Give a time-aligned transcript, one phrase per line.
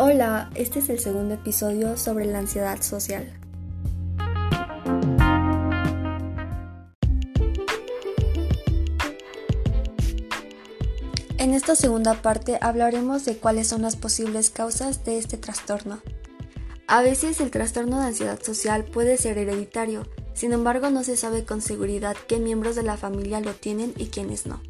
[0.00, 3.36] Hola, este es el segundo episodio sobre la ansiedad social.
[11.36, 16.00] En esta segunda parte hablaremos de cuáles son las posibles causas de este trastorno.
[16.86, 21.44] A veces el trastorno de ansiedad social puede ser hereditario, sin embargo no se sabe
[21.44, 24.62] con seguridad qué miembros de la familia lo tienen y quiénes no.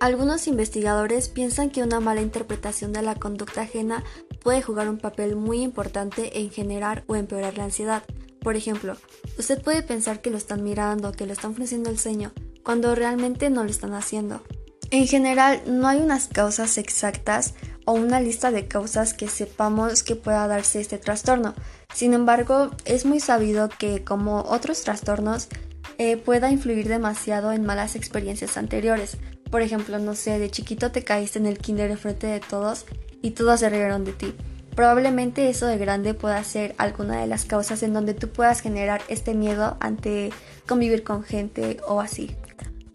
[0.00, 4.02] Algunos investigadores piensan que una mala interpretación de la conducta ajena
[4.44, 8.04] puede jugar un papel muy importante en generar o empeorar la ansiedad.
[8.40, 8.96] Por ejemplo,
[9.38, 12.30] usted puede pensar que lo están mirando, que lo están frunciendo el ceño,
[12.62, 14.42] cuando realmente no lo están haciendo.
[14.90, 17.54] En general, no hay unas causas exactas
[17.86, 21.54] o una lista de causas que sepamos que pueda darse este trastorno.
[21.94, 25.48] Sin embargo, es muy sabido que, como otros trastornos,
[25.96, 29.16] eh, pueda influir demasiado en malas experiencias anteriores.
[29.50, 32.84] Por ejemplo, no sé, de chiquito te caíste en el kinder enfrente de todos
[33.24, 34.34] y todos se rieron de ti.
[34.76, 39.00] Probablemente eso de grande pueda ser alguna de las causas en donde tú puedas generar
[39.08, 40.30] este miedo ante
[40.68, 42.36] convivir con gente o así.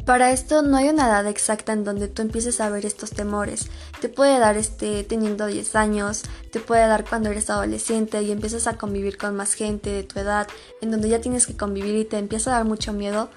[0.05, 3.71] Para esto no hay una edad exacta en donde tú empieces a ver estos temores.
[4.01, 8.67] Te puede dar este teniendo 10 años, te puede dar cuando eres adolescente y empiezas
[8.67, 10.47] a convivir con más gente de tu edad,
[10.81, 13.31] en donde ya tienes que convivir y te empieza a dar mucho miedo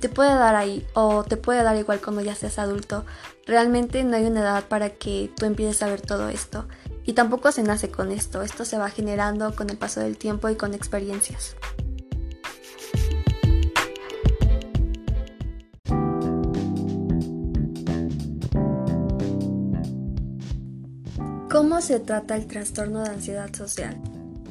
[0.00, 3.04] te puede dar ahí o te puede dar igual cuando ya seas adulto.
[3.46, 6.66] Realmente no hay una edad para que tú empieces a ver todo esto.
[7.04, 10.48] Y tampoco se nace con esto, esto se va generando con el paso del tiempo
[10.48, 11.56] y con experiencias.
[21.50, 23.96] ¿Cómo se trata el trastorno de ansiedad social?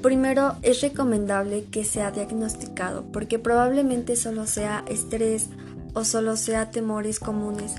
[0.05, 5.47] Primero, es recomendable que sea diagnosticado porque probablemente solo sea estrés
[5.95, 7.73] o solo sea temores comunes,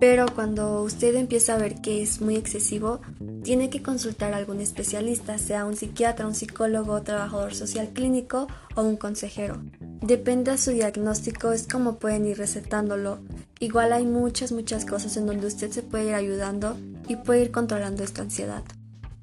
[0.00, 3.02] pero cuando usted empieza a ver que es muy excesivo,
[3.42, 8.80] tiene que consultar a algún especialista, sea un psiquiatra, un psicólogo, trabajador social clínico o
[8.80, 9.62] un consejero.
[10.00, 13.18] Depende de su diagnóstico, es como pueden ir recetándolo.
[13.60, 16.74] Igual hay muchas, muchas cosas en donde usted se puede ir ayudando
[17.06, 18.62] y puede ir controlando esta ansiedad.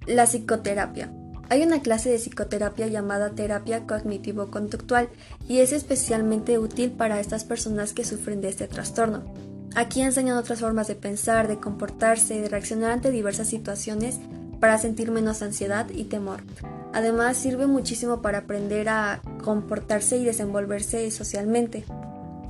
[0.06, 1.12] La psicoterapia.
[1.54, 5.10] Hay una clase de psicoterapia llamada terapia cognitivo-conductual
[5.48, 9.24] y es especialmente útil para estas personas que sufren de este trastorno.
[9.76, 14.20] Aquí enseñan otras formas de pensar, de comportarse, de reaccionar ante diversas situaciones
[14.60, 16.42] para sentir menos ansiedad y temor.
[16.92, 21.86] Además sirve muchísimo para aprender a comportarse y desenvolverse socialmente.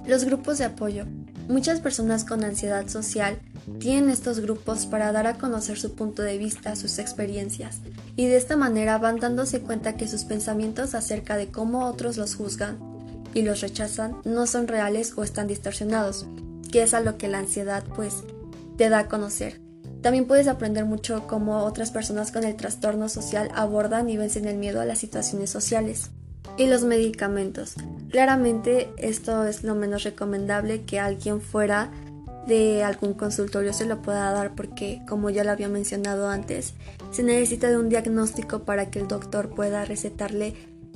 [0.05, 1.07] Los grupos de apoyo.
[1.47, 3.37] Muchas personas con ansiedad social
[3.79, 7.79] tienen estos grupos para dar a conocer su punto de vista, sus experiencias,
[8.15, 12.35] y de esta manera van dándose cuenta que sus pensamientos acerca de cómo otros los
[12.35, 12.77] juzgan
[13.33, 16.27] y los rechazan no son reales o están distorsionados,
[16.71, 18.23] que es a lo que la ansiedad pues
[18.77, 19.59] te da a conocer.
[20.01, 24.57] También puedes aprender mucho cómo otras personas con el trastorno social abordan y vencen el
[24.57, 26.09] miedo a las situaciones sociales.
[26.57, 27.75] Y los medicamentos.
[28.09, 31.91] Claramente esto es lo menos recomendable que alguien fuera
[32.47, 36.73] de algún consultorio se lo pueda dar porque, como ya lo había mencionado antes,
[37.11, 40.53] se necesita de un diagnóstico para que el doctor pueda recetarle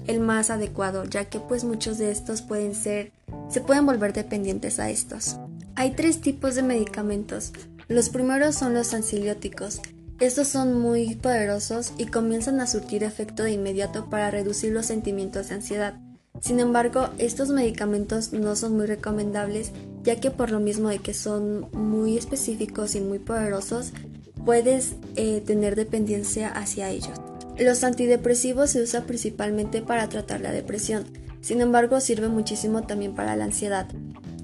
[0.08, 3.12] el más adecuado, ya que pues muchos de estos pueden ser,
[3.50, 5.38] se pueden volver dependientes a estos.
[5.76, 7.52] Hay tres tipos de medicamentos.
[7.88, 9.82] Los primeros son los ansiolíticos.
[10.20, 15.50] Estos son muy poderosos y comienzan a surtir efecto de inmediato para reducir los sentimientos
[15.50, 15.94] de ansiedad.
[16.42, 19.72] Sin embargo, estos medicamentos no son muy recomendables
[20.08, 23.92] ya que por lo mismo de que son muy específicos y muy poderosos,
[24.46, 27.20] puedes eh, tener dependencia hacia ellos.
[27.60, 31.04] Los antidepresivos se usan principalmente para tratar la depresión,
[31.42, 33.88] sin embargo sirven muchísimo también para la ansiedad.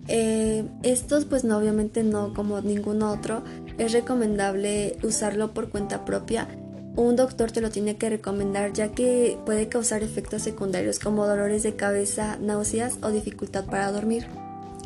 [0.08, 3.44] Eh, estos pues no obviamente no como ningún otro,
[3.78, 6.47] es recomendable usarlo por cuenta propia
[6.96, 11.64] un doctor te lo tiene que recomendar ya que puede causar efectos secundarios como dolores
[11.64, 14.28] de cabeza, náuseas o dificultad para dormir.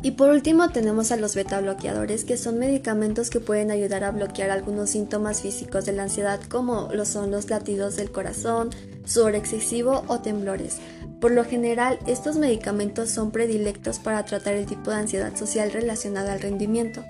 [0.02, 4.12] Y por último tenemos a los beta bloqueadores que son medicamentos que pueden ayudar a
[4.12, 8.70] bloquear algunos síntomas físicos de la ansiedad como lo son los latidos del corazón,
[9.04, 10.78] sudor excesivo o temblores.
[11.20, 16.32] Por lo general, estos medicamentos son predilectos para tratar el tipo de ansiedad social relacionada
[16.32, 17.04] al rendimiento.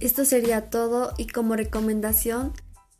[0.00, 2.52] Esto sería todo y como recomendación,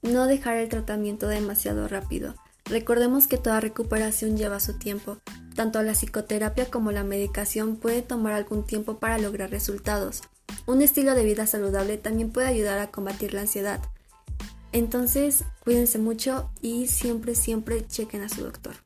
[0.02, 2.34] no dejar el tratamiento demasiado rápido.
[2.66, 5.18] Recordemos que toda recuperación lleva su tiempo.
[5.54, 10.22] Tanto la psicoterapia como la medicación puede tomar algún tiempo para lograr resultados.
[10.66, 13.80] Un estilo de vida saludable también puede ayudar a combatir la ansiedad.
[14.72, 18.83] Entonces, cuídense mucho y siempre, siempre chequen a su doctor.